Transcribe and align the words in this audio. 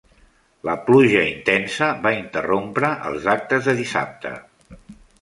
La 0.69 0.73
pluja 0.87 1.25
intensa 1.33 1.91
va 2.07 2.15
interrompre 2.21 2.93
els 3.13 3.31
actes 3.37 3.71
de 3.71 3.81
dissabte. 3.85 4.37